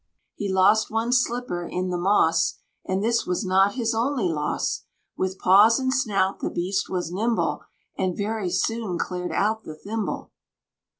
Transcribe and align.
He 0.33 0.51
lost 0.51 0.89
one 0.89 1.11
slipper 1.13 1.63
in 1.63 1.91
the 1.91 1.97
moss, 1.99 2.55
And 2.83 3.03
this 3.03 3.27
was 3.27 3.45
not 3.45 3.75
his 3.75 3.93
only 3.93 4.27
loss. 4.29 4.85
With 5.15 5.37
paws 5.37 5.79
and 5.79 5.93
snout 5.93 6.39
the 6.39 6.49
beast 6.49 6.89
was 6.89 7.11
nimble, 7.11 7.61
And 7.99 8.17
very 8.17 8.49
soon 8.49 8.97
cleared 8.97 9.31
out 9.31 9.63
the 9.63 9.75
thimble. 9.75 10.31